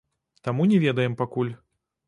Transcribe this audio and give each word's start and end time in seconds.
Таму 0.47 0.67
не 0.71 0.81
ведаем 0.85 1.13
пакуль. 1.21 1.55